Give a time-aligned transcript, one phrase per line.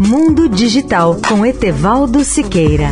[0.00, 2.90] Mundo Digital com Etevaldo Siqueira.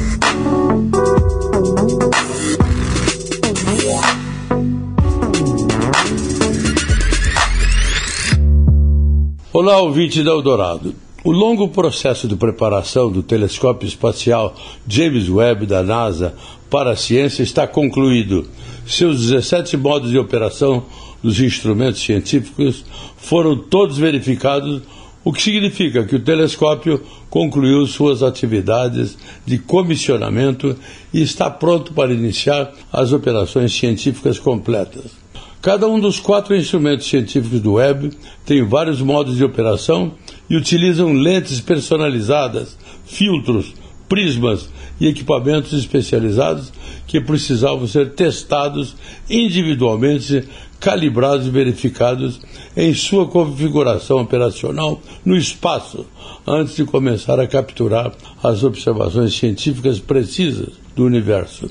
[9.52, 10.96] Olá, ouvinte da Eldorado.
[11.22, 14.56] O longo processo de preparação do telescópio espacial
[14.88, 16.34] James Webb da NASA
[16.68, 18.48] para a ciência está concluído.
[18.84, 20.82] Seus 17 modos de operação
[21.22, 22.84] dos instrumentos científicos
[23.16, 24.82] foram todos verificados,
[25.26, 30.76] o que significa que o telescópio concluiu suas atividades de comissionamento
[31.12, 35.16] e está pronto para iniciar as operações científicas completas.
[35.60, 38.12] Cada um dos quatro instrumentos científicos do Webb
[38.44, 40.12] tem vários modos de operação
[40.48, 43.74] e utilizam lentes personalizadas, filtros,
[44.08, 44.68] prismas
[45.00, 46.72] e equipamentos especializados
[47.06, 48.96] que precisavam ser testados
[49.28, 50.44] individualmente,
[50.80, 52.40] calibrados e verificados
[52.76, 56.06] em sua configuração operacional no espaço,
[56.46, 61.70] antes de começar a capturar as observações científicas precisas do universo.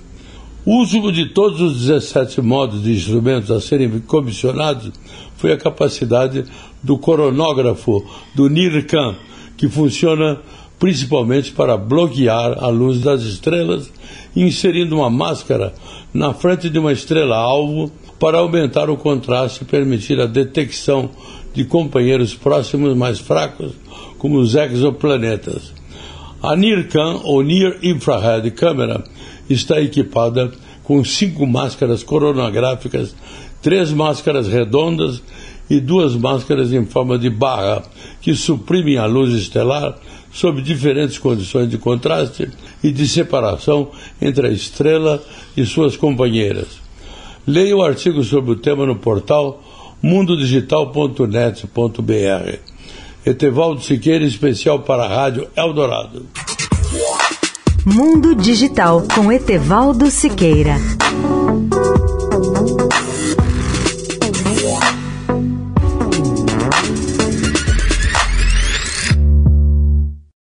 [0.66, 4.92] O último de todos os 17 modos de instrumentos a serem comissionados
[5.38, 6.44] foi a capacidade
[6.82, 8.04] do coronógrafo
[8.34, 9.16] do NIRCAM,
[9.56, 10.40] que funciona
[10.86, 13.92] principalmente para bloquear a luz das estrelas,
[14.36, 15.74] inserindo uma máscara
[16.14, 21.10] na frente de uma estrela-alvo para aumentar o contraste e permitir a detecção
[21.56, 23.72] de companheiros próximos mais fracos,
[24.20, 25.74] como os exoplanetas.
[26.40, 29.04] A NIRCAM, ou Near Infrared Camera,
[29.50, 30.52] está equipada
[30.84, 33.16] com cinco máscaras coronográficas,
[33.60, 35.20] três máscaras redondas
[35.68, 37.82] e duas máscaras em forma de barra,
[38.22, 39.98] que suprimem a luz estelar
[40.36, 42.50] sob diferentes condições de contraste
[42.84, 43.88] e de separação
[44.22, 45.24] entre a estrela
[45.56, 46.68] e suas companheiras.
[47.48, 49.64] Leia o artigo sobre o tema no portal
[50.04, 52.60] mundodigital.net.br.
[53.26, 56.26] Etevaldo Siqueira, especial para a Rádio Eldorado.
[57.86, 60.76] Mundo Digital com Etevaldo Siqueira.